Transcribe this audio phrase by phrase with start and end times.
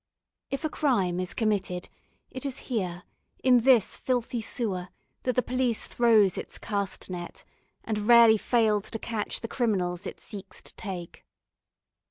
[0.49, 1.87] If a crime is committed,
[2.31, 3.03] it is here,
[3.43, 4.87] in this filthy sewer,
[5.21, 7.43] that the police throws its cast net,
[7.83, 11.23] and rarely fails to catch the criminals it seeks to take.